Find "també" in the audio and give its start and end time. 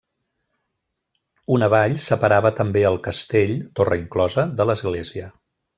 2.63-2.85